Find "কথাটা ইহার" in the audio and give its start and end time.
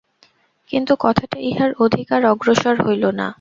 0.99-1.71